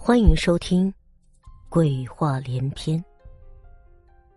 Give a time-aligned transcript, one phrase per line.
[0.00, 0.90] 欢迎收听
[1.68, 2.98] 《鬼话连篇》，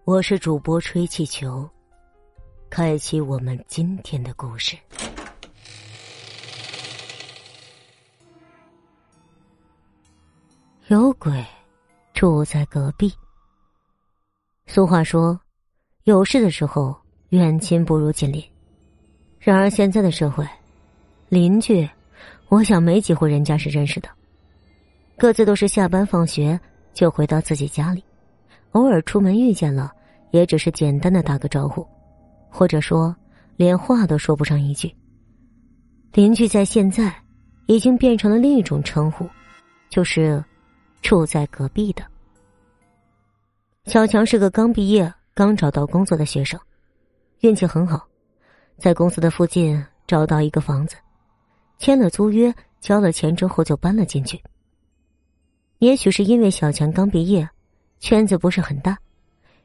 [0.04, 1.70] 我是主播吹气球，
[2.70, 4.76] 开启我们今天的故事。
[10.88, 11.46] 有鬼
[12.14, 13.14] 住在隔壁。
[14.66, 15.40] 俗话说，
[16.04, 16.94] 有事的时候
[17.30, 18.44] 远亲不如近邻。
[19.40, 20.46] 然而现在的社会，
[21.30, 21.90] 邻居，
[22.50, 24.10] 我想没几户人家是认识的。
[25.22, 26.60] 各自都是下班放学
[26.96, 28.04] 就回到自己家里，
[28.72, 29.92] 偶尔出门遇见了，
[30.32, 31.88] 也只是简单的打个招呼，
[32.50, 33.16] 或者说
[33.56, 34.92] 连话都说不上一句。
[36.14, 37.14] 邻居在现在
[37.68, 39.30] 已经变成了另一种称呼，
[39.92, 40.44] 就是
[41.04, 42.04] 住在隔壁的。
[43.86, 46.60] 小强是个刚毕业、刚找到工作的学生，
[47.42, 48.08] 运气很好，
[48.80, 50.96] 在公司的附近找到一个房子，
[51.78, 54.42] 签了租约，交了钱之后就搬了进去。
[55.82, 57.50] 也许是因为小强刚毕业，
[58.00, 58.96] 圈子不是很大，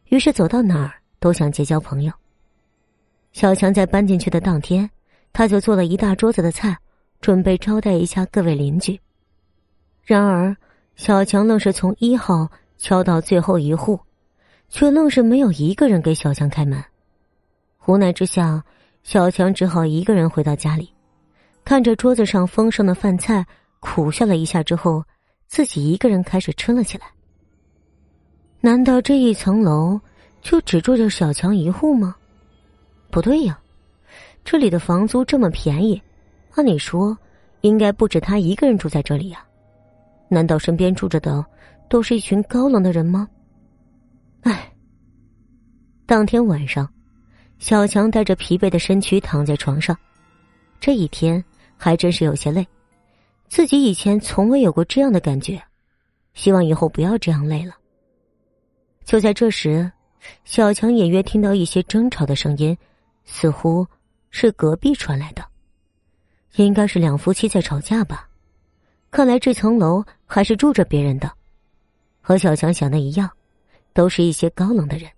[0.06, 2.12] 于是走到哪儿都想结交朋友。
[3.32, 4.88] 小强在搬进去的当天，
[5.34, 6.74] 他就做了一大桌子的菜，
[7.20, 8.98] 准备招待一下各位邻居。
[10.04, 10.56] 然而，
[10.94, 14.00] 小强愣是从一号敲到最后一户，
[14.70, 16.82] 却愣是没有一个人给小强开门。
[17.84, 18.64] 无奈之下，
[19.02, 20.88] 小强只好一个人回到家里，
[21.62, 23.44] 看着桌子上丰盛的饭菜，
[23.80, 25.04] 苦笑了一下之后。
[25.46, 27.06] 自己一个人开始吃了起来。
[28.60, 30.00] 难道这一层楼
[30.40, 32.16] 就只住着小强一户吗？
[33.10, 33.58] 不对呀，
[34.44, 36.02] 这里的房租这么便宜，
[36.54, 37.16] 按理说
[37.60, 39.44] 应该不止他一个人住在这里呀。
[40.28, 41.44] 难道身边住着的
[41.88, 43.28] 都是一群高冷的人吗？
[44.42, 44.72] 唉。
[46.04, 46.88] 当天晚上，
[47.58, 49.96] 小强带着疲惫的身躯躺在床上，
[50.80, 51.42] 这一天
[51.76, 52.66] 还真是有些累。
[53.48, 55.62] 自己以前从未有过这样的感觉，
[56.34, 57.74] 希望以后不要这样累了。
[59.04, 59.90] 就在这时，
[60.44, 62.76] 小强隐约听到一些争吵的声音，
[63.24, 63.86] 似乎
[64.30, 65.44] 是隔壁传来的，
[66.56, 68.28] 应该是两夫妻在吵架吧。
[69.10, 71.32] 看来这层楼还是住着别人的，
[72.20, 73.30] 和小强想的一样，
[73.92, 75.08] 都是一些高冷的人。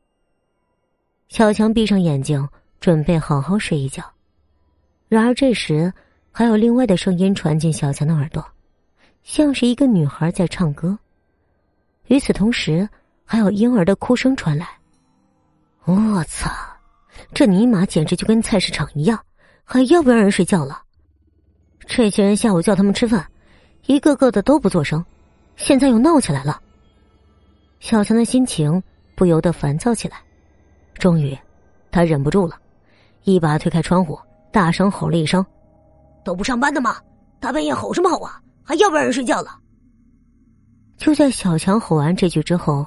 [1.28, 2.47] 小强闭上眼睛，
[2.78, 4.04] 准备好好睡一觉，
[5.08, 5.92] 然而这时。
[6.30, 8.44] 还有另外的声音传进小强的耳朵，
[9.22, 10.98] 像是一个女孩在唱歌。
[12.06, 12.88] 与此同时，
[13.24, 14.68] 还有婴儿的哭声传来。
[15.84, 16.50] 我操！
[17.34, 19.18] 这尼玛简直就跟菜市场一样，
[19.64, 20.82] 还要不让人睡觉了？
[21.86, 23.26] 这些人下午叫他们吃饭，
[23.86, 25.04] 一个个的都不做声，
[25.56, 26.60] 现在又闹起来了。
[27.80, 28.82] 小强的心情
[29.14, 30.18] 不由得烦躁起来。
[30.94, 31.36] 终于，
[31.90, 32.56] 他忍不住了，
[33.24, 34.18] 一把推开窗户，
[34.52, 35.44] 大声吼了一声。
[36.28, 36.98] 都不上班的吗？
[37.40, 38.38] 大半夜吼什么吼啊？
[38.62, 39.58] 还要不让人睡觉了？
[40.98, 42.86] 就在小强吼完这句之后，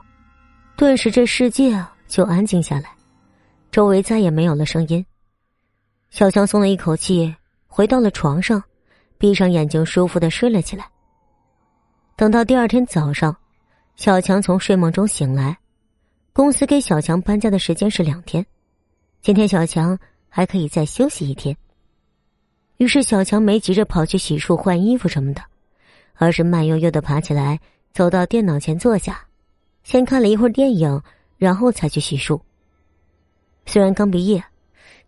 [0.77, 2.91] 顿时这世界就安静下来，
[3.71, 5.03] 周围再也没有了声音。
[6.11, 7.35] 小强松了一口气，
[7.65, 8.61] 回到了床上，
[9.17, 10.85] 闭上眼睛，舒服的睡了起来。
[12.15, 13.35] 等到第二天早上，
[13.95, 15.57] 小强从睡梦中醒来，
[16.31, 18.45] 公司给小强搬家的时间是两天，
[19.19, 19.97] 今天小强
[20.29, 21.57] 还可以再休息一天。
[22.81, 25.43] 于是，小强没急着跑去洗漱、换衣服什么的，
[26.15, 27.59] 而是慢悠悠的爬起来，
[27.93, 29.23] 走到电脑前坐下，
[29.83, 30.99] 先看了一会儿电影，
[31.37, 32.41] 然后才去洗漱。
[33.67, 34.43] 虽然刚毕业，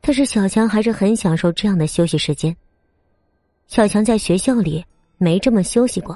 [0.02, 2.56] 但是小强还是很享受这样的休息时间。
[3.66, 4.86] 小强在学校里
[5.18, 6.16] 没这么休息过，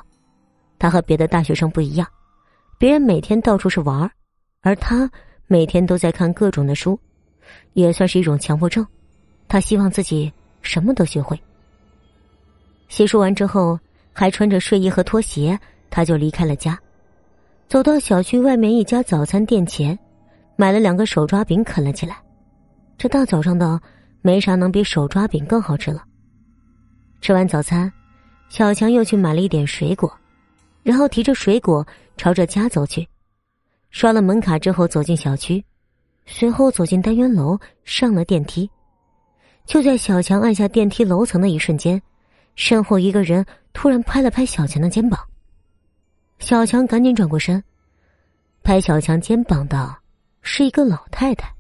[0.78, 2.08] 他和别的大学生不一样，
[2.78, 4.08] 别人每天到处是玩，
[4.62, 5.10] 而他
[5.48, 7.00] 每天都在看各种的书，
[7.74, 8.86] 也算是一种强迫症。
[9.48, 10.32] 他希望自己
[10.68, 11.40] 什么都学会。
[12.90, 13.80] 洗漱完之后，
[14.12, 15.58] 还穿着睡衣和拖鞋，
[15.90, 16.78] 他就离开了家，
[17.70, 19.98] 走到小区外面一家早餐店前，
[20.58, 22.18] 买了两个手抓饼啃了起来。
[22.98, 23.80] 这大早上的，
[24.22, 26.04] 没啥能比手抓饼更好吃了。
[27.22, 27.92] 吃完早餐，
[28.50, 30.12] 小强又去买了一点水果，
[30.84, 31.86] 然后提着水果
[32.18, 33.08] 朝着家走去。
[33.90, 35.64] 刷了门卡之后，走进小区，
[36.26, 38.70] 随后走进单元楼，上了电梯。
[39.68, 42.02] 就在小强按下电梯楼层的一瞬间。
[42.56, 45.20] 身后一个人突然拍了拍小强的肩膀，
[46.40, 47.64] 小强赶紧转过身，
[48.64, 49.96] 拍小强肩膀的
[50.42, 51.54] 是一个老太太。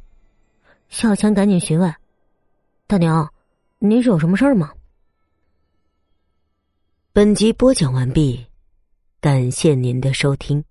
[0.89, 1.93] 小强赶紧询问
[2.87, 3.31] ：“大娘，
[3.77, 4.71] 您是有什么事儿吗？”
[7.13, 8.43] 本集播讲完毕，
[9.21, 10.63] 感谢您的收听。